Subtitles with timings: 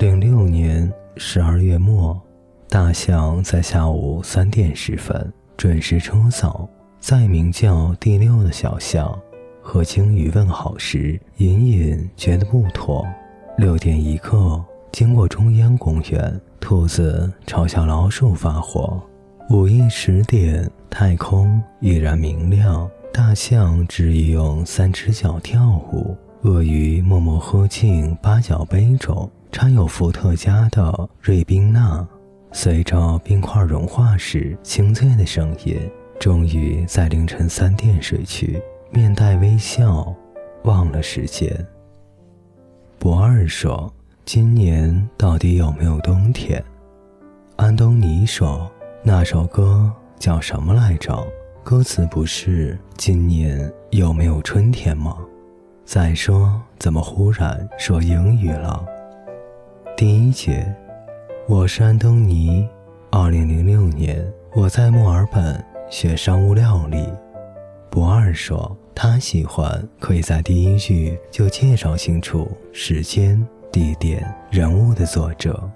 [0.00, 2.18] 零六年十二月末，
[2.70, 6.66] 大象在下午三点十分准时出走。
[6.98, 9.14] 在名叫第六的小象
[9.60, 13.06] 和鲸鱼问好时，隐隐觉得不妥。
[13.58, 18.98] 六点一刻，经过中央公园，兔子嘲笑老鼠发火。
[19.50, 22.90] 午夜十点，太空依然明亮。
[23.12, 32.06] 大象执意用三只脚跳舞，鳄鱼默默喝进八角杯中掺有伏特加的瑞宾娜，
[32.52, 35.76] 随着冰块融化时清脆的声音，
[36.18, 40.14] 终于在凌晨三点睡去，面带微笑，
[40.64, 41.66] 忘了时间。
[42.98, 43.92] 博二说
[44.24, 46.62] ：“今年到底有没有冬天？”
[47.56, 48.70] 安东尼说
[49.02, 51.26] ：“那首歌叫什么来着？”
[51.64, 55.18] 歌词不是今年有没有春天吗？
[55.84, 58.84] 再说，怎么忽然说英语了？
[60.00, 60.74] 第一节，
[61.46, 62.66] 我是安东尼。
[63.10, 67.06] 二零零六年，我在墨尔本学商务料理。
[67.90, 75.70] 博二说，他喜欢可以在第一句就介绍清楚时间、地点、人物的作者。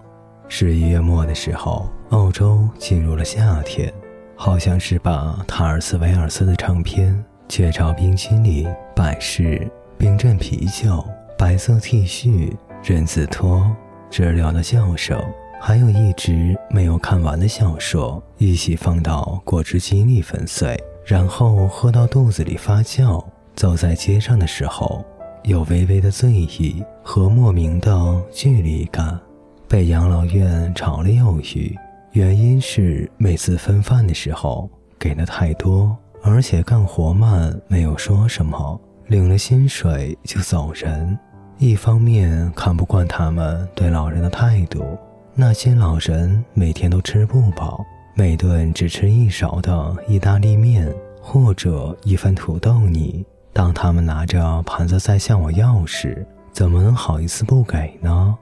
[0.48, 3.92] 十一月末的时候，澳洲进入了夏天。
[4.36, 11.04] 好像是把塔尔斯维尔斯的唱片、雀巢冰淇淋、百事、冰镇啤酒、
[11.36, 12.50] 白色 T 恤、
[12.82, 13.70] 人字拖、
[14.14, 15.20] 治疗的笑声，
[15.60, 23.20] 还有一直没有看完的小说，一起放到果汁机里粉碎，然后喝到肚子里发酵。
[23.56, 25.04] 走在街上的时候，
[25.42, 29.18] 有微微的醉意和莫名的距离感，
[29.66, 31.76] 被养老院吵了有余。
[32.12, 41.18] 原因是每次分饭的时候给的太多，而且干活慢，没有说什么，领了薪水就走人。
[41.58, 44.98] 一方面看不惯他们对老人的态度，
[45.34, 47.84] 那些老人每天都吃不饱，
[48.14, 53.24] 每顿只吃一勺的意大利面或者一份土豆泥。
[53.52, 58.36] 当他们拿着盘子在向我要时，怎么能好意思不给呢？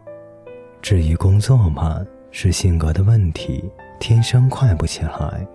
[0.80, 2.06] 至于工作慢。
[2.34, 3.62] 是性格的问题，
[4.00, 5.46] 天生快不起来。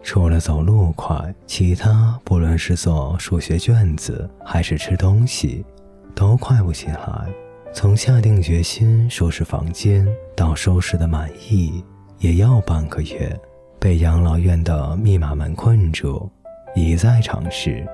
[0.00, 5.66] 除了走路快，其他不论是做数学卷子还是吃东西，
[6.14, 7.28] 都快不起来。
[7.72, 10.06] 从下定决心收拾房间
[10.36, 11.84] 到收拾的满意，
[12.18, 13.38] 也要半个月。
[13.78, 16.28] 被养老院的密码门困住，
[16.74, 17.86] 一再尝试，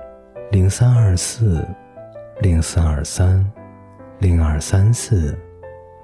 [0.51, 1.65] 零三二四，
[2.41, 3.49] 零四二三，
[4.19, 5.37] 零二三四。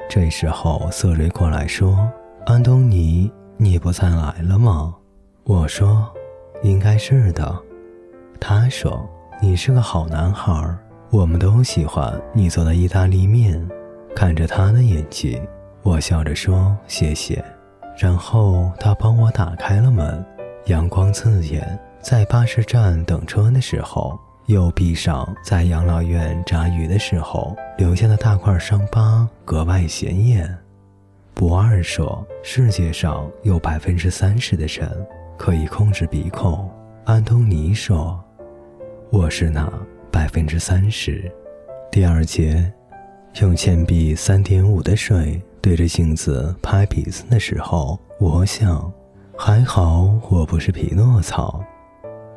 [0.10, 2.10] 这时候瑟瑞过来说。
[2.46, 4.94] 安东尼，你不再来了吗？
[5.46, 6.14] 我说，
[6.62, 7.58] 应该是的。
[8.38, 9.10] 他说，
[9.42, 10.78] 你是个好男孩，
[11.14, 13.64] 我们都喜欢你做的意大利面。
[14.16, 15.40] 看着他的眼睛，
[15.84, 17.44] 我笑着说谢谢。
[17.96, 20.26] 然后他帮我打开了门，
[20.66, 21.80] 阳光刺眼。
[22.02, 30.58] 在巴士站等车的时候，又闭上在养老院炸鱼的时候留下的大块伤疤，格外显眼。
[31.36, 34.90] 博二说：“世界上有百分之三十的人
[35.38, 36.68] 可以控制鼻孔。”
[37.06, 38.20] 安东尼说
[39.12, 39.72] ：“我是那
[40.14, 41.30] 百分之三十。”
[41.92, 42.72] 第二节，
[43.42, 48.94] 用铅笔三点五的水对着镜子拍鼻子的时候，我想，
[49.36, 51.60] 还好我不是匹诺曹。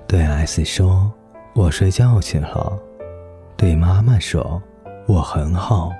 [0.09, 1.12] 对 S 说
[1.54, 2.78] ：“我睡觉去了。”
[3.59, 4.62] 对妈妈说
[5.06, 5.92] ：“我很好。”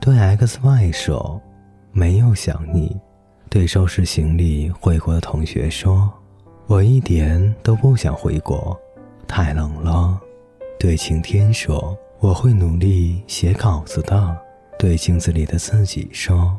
[0.00, 1.42] 对 X Y 说。
[1.96, 3.00] 没有想你，
[3.48, 6.12] 对收拾行李回国的同学说
[6.66, 8.76] ：“我一点都不想回国，
[9.28, 10.20] 太冷了。”
[10.78, 14.36] 对晴天说：“我会努力写稿子的。”
[14.78, 16.56] 对镜子里的自己说：“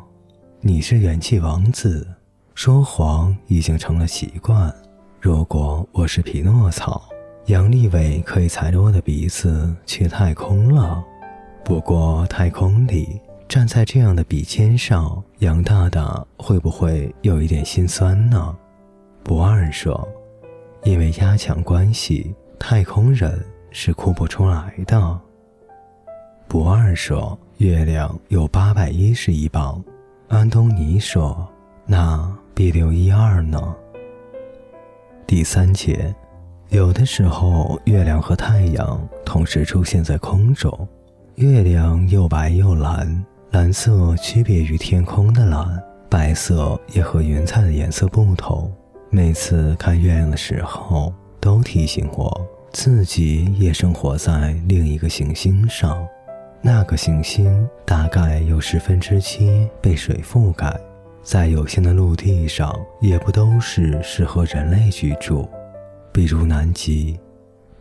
[0.61, 2.07] 你是元气王子。”
[2.55, 4.73] 说谎已经成了习惯。
[5.19, 7.03] 如果我是匹诺曹，
[7.47, 11.03] 杨利伟可以踩着我的鼻子去太空了。
[11.63, 13.19] 不过太空里。
[13.47, 18.57] 站在这样的笔尖上，杨大大会不会有一点心酸呢？
[19.23, 20.05] 不二说
[20.83, 23.39] ：“因为压强关系，太空人
[23.77, 25.19] 是哭不出来的。”
[26.47, 29.83] 不二说：“月亮有八百一十一磅。”
[30.29, 31.45] 安东尼说
[31.85, 33.75] ：“那 B 六一二呢？”
[35.27, 36.15] 第三节，
[36.69, 40.87] 有的时候月亮和太阳同时出现在空中，
[41.35, 43.25] 月亮又白又蓝。
[43.51, 48.71] 蓝色区别于天空的蓝，白色也和云彩的颜色不同。
[49.09, 56.05] 每次看月亮的时候，都提醒我自己也生活在另一个行星上。
[56.61, 60.77] 那个行星大概有十分之七被水覆盖，
[61.23, 65.47] 在有限的陆地上，也不都是适合人类居住，
[66.11, 67.17] 比如南极，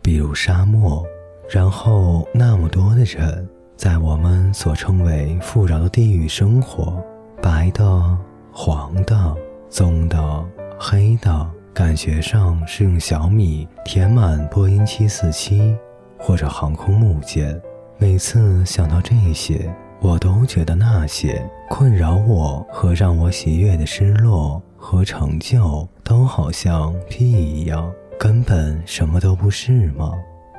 [0.01, 1.05] 比如沙漠。
[1.49, 3.45] 然后那么多的人，
[3.75, 7.03] 在我们所称为富饶的地域生活，
[7.41, 8.17] 白的、
[8.49, 9.35] 黄的、
[9.69, 10.45] 棕的、
[10.79, 15.75] 黑的，感觉上是用小米填满波音七四七
[16.17, 17.61] 或者航空母舰。
[17.97, 19.69] 每次想到这些，
[19.99, 30.13] 我都觉得那些困扰我和让我喜悦的失落和成就，都好像屁一样，根本什么都不是吗？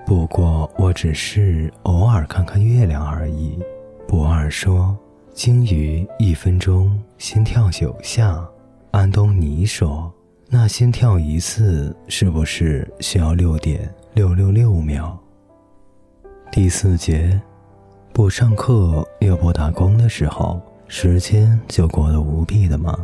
[0.05, 3.59] 不过我只是偶尔看看月亮而已。
[4.07, 4.95] 博尔说
[5.33, 8.47] ：“鲸鱼一分钟心跳九下。”
[8.93, 10.13] 安东尼说
[10.49, 15.19] ：“那心跳一次是不是需要六点六六六秒？”
[16.53, 17.41] 第四节，
[18.13, 22.95] 不上课又不打工的时候，时间就过得无比的慢。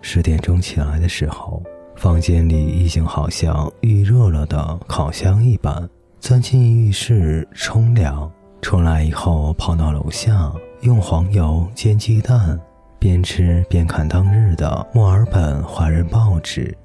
[0.00, 1.62] 十点钟起来的时候，
[1.94, 5.88] 房间里已经好像预热了的烤箱一般。
[6.18, 12.60] 钻进浴室冲凉，出来以后跑到楼下用黄油煎鸡蛋，
[12.98, 16.76] 边吃边看当日的墨尔本华人报纸，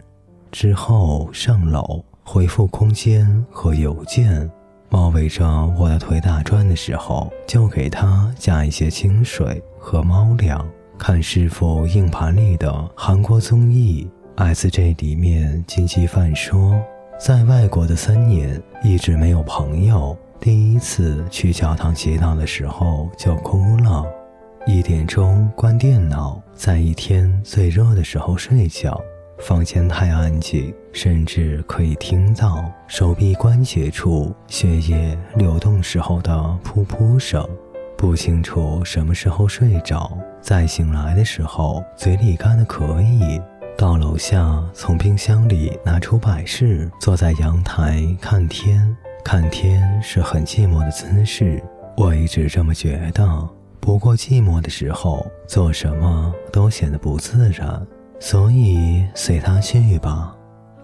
[0.51, 4.49] 之后上楼回复空间和邮件。
[4.89, 5.43] 猫围着
[5.75, 10.63] 我的腿打转的时候，就给它加一些清水和猫粮。
[10.99, 16.79] 看师傅硬盘里的韩国综艺，S.J 里面金鸡饭说，
[17.19, 20.15] 在外国的三年一直没有朋友。
[20.39, 24.05] 第一次去教堂祈祷的时候就哭了。
[24.65, 28.97] 一点钟关电脑，在一天最热的时候睡觉。
[29.39, 36.31] 房间太安静，甚至可以听到手臂关节处血液流动时候的
[36.63, 37.45] 噗噗声。
[37.97, 43.41] 不清楚什么时候睡着，再醒来的时候嘴里干的可以。
[43.77, 48.95] 到楼下，从冰箱里拿出摆饰，坐在阳台看天。
[49.25, 51.61] 看天是很寂寞的姿势，
[51.97, 53.49] 我一直这么觉得。
[53.83, 57.85] 不过寂寞的时候，做什么都显得不自然。
[58.17, 60.33] 所以随他去吧，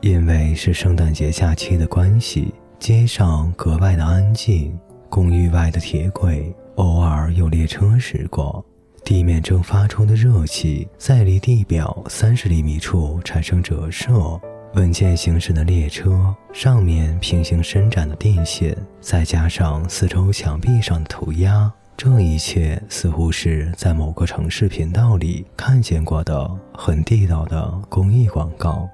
[0.02, 4.78] 因为是圣诞节假期的关系，街上格外的安静。
[5.08, 8.64] 公寓外的铁轨偶尔有列车驶过，
[9.06, 14.38] 地面正发出的热气在离地表三十厘米处产生折射。
[14.74, 21.72] 稳健行驶的列车上面平行伸展的电线，再加上四周墙壁上的涂鸦。
[22.00, 28.90] 这一切似乎是在某个城市频道里看见过的很地道的公益广告。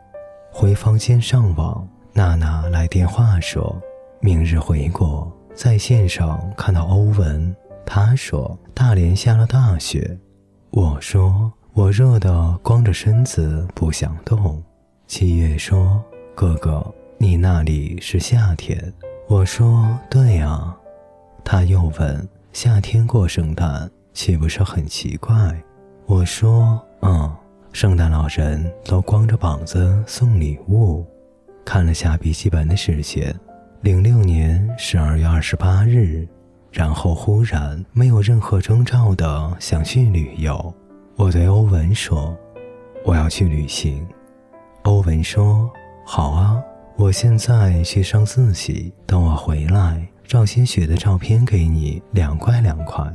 [0.52, 3.80] 回房间上网，娜娜来电话说，
[4.22, 5.32] 明日回国。
[5.54, 7.56] 在线上看到欧文，
[7.86, 10.18] 他说大连下了大雪。
[10.72, 14.60] 我说我热得光着身子不想动。
[15.06, 16.04] 七月说
[16.34, 16.84] 哥哥，
[17.20, 18.92] 你那里是夏天？
[19.28, 20.76] 我说对啊。
[21.44, 22.28] 他又问。
[22.56, 25.36] 夏天过圣诞岂不是很奇怪？
[26.06, 27.30] 我说，嗯，
[27.74, 31.06] 圣诞老人都光着膀子送礼物。
[31.66, 33.38] 看了下笔记本的时间，
[33.82, 36.26] 零六年十二月二十八日，
[36.72, 40.74] 然后忽然没有任何征兆的想去旅游。
[41.18, 42.34] 我对欧文说
[43.04, 44.08] ：“我要去旅行。”
[44.84, 45.70] 欧文说
[46.08, 46.64] ：“好啊，
[46.98, 53.06] 我现在去上自习，等我回来。”照些雪的照片给你，凉快凉快。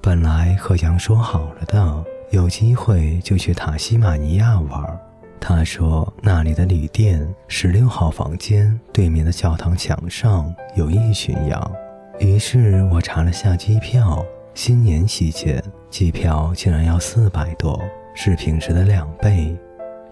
[0.00, 5.00] 本来和杨说好了的，有机会就去塔西马尼亚玩。
[5.38, 11.72] 他说那里的旅店十六号房间对面的教堂墙上有一群羊。
[12.18, 17.78] 于是我查了下机票，新年期间机票竟然要四百多，
[18.14, 19.54] 是平时的两倍，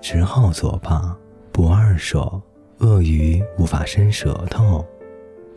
[0.03, 1.17] 只好作罢。
[1.51, 2.43] 不二说，
[2.81, 4.83] 鳄鱼无法伸舌头。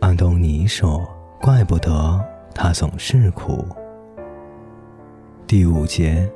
[0.01, 1.07] 安东尼说
[1.41, 2.21] ：“怪不得
[2.53, 3.65] 他总是哭。”
[5.47, 6.29] 第五节，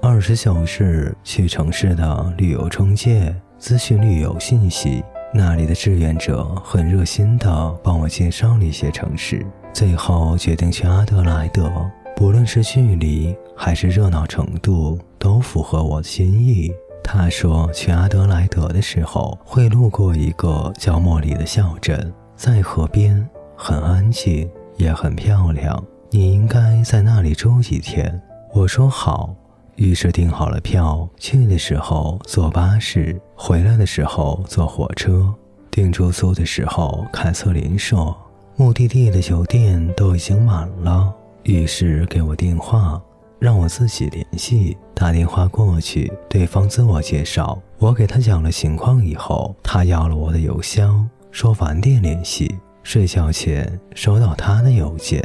[0.00, 5.04] 二十小时去城市的旅游中介咨询旅游信息。
[5.34, 11.70] 那里的志愿者很热心的帮我介绍了一些城市，最后决定去阿德莱德。
[12.16, 16.72] 不论是距离还是热闹程度，都符合我的心意。
[17.02, 22.12] 他说，去阿德莱德的时候会路过一个叫莫里的小镇。
[22.36, 25.82] 在河边，很安静，也很漂亮。
[26.10, 28.20] 你应该在那里住几天。
[28.52, 29.34] 我说好，
[29.76, 31.08] 于是订好了票。
[31.18, 35.32] 去的时候坐巴士，回来的时候坐火车。
[35.70, 38.16] 订住宿的时候，凯瑟琳说，
[38.56, 41.12] 目的地的酒店都已经满了。
[41.42, 43.00] 于是给我电话，
[43.40, 44.76] 让我自己联系。
[44.94, 52.54] 打电话过去，对方自我介绍，我给他讲了情况以后，他要了我的邮箱，说晚点联系。
[52.82, 55.22] 睡觉前收到他的邮件：“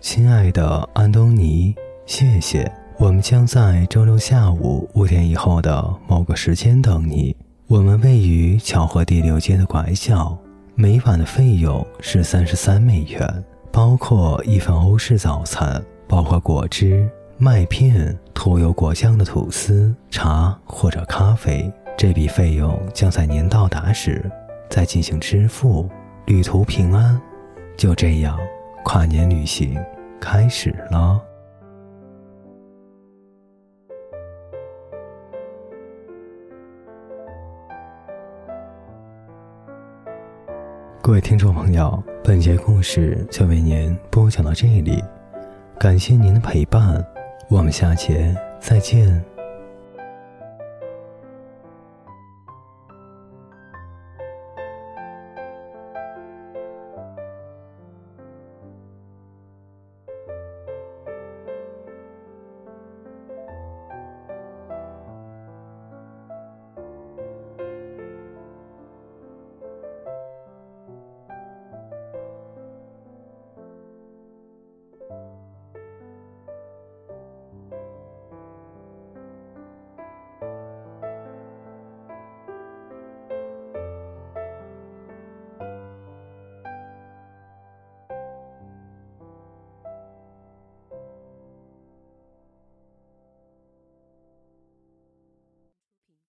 [0.00, 1.74] 亲爱的安东尼，
[2.06, 2.70] 谢谢。
[2.98, 7.36] 我们将在周六下午五点以后的某个时间等你。
[7.66, 10.36] 我们位于巧合第六街的拐角。
[10.74, 21.70] 每晚的费用是三十三美元，包括一份欧式早餐，包括果汁、麦片、涂有果酱的吐司、茶或者咖啡。
[21.94, 24.30] 这笔费用将在您到达时
[24.70, 25.86] 再进行支付。”
[26.24, 27.20] 旅途平安，
[27.76, 28.38] 就这样，
[28.84, 29.78] 跨年旅行
[30.18, 31.22] 开始了。
[41.02, 45.04] 各位听众朋友，本节故事就为您播讲到这里，
[45.78, 47.06] 感谢您的陪伴，
[47.48, 49.35] 我们下节再见。